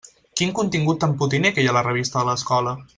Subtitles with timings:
[0.39, 2.79] Quin contingut tan potiner que hi ha a la revista de l'escola!